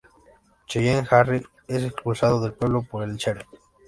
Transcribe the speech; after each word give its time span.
Cheyenne 0.65 1.07
Harry 1.11 1.45
es 1.67 1.83
expulsado 1.83 2.41
del 2.41 2.53
pueblo 2.55 2.81
por 2.81 3.03
el 3.03 3.17
"sheriff". 3.17 3.45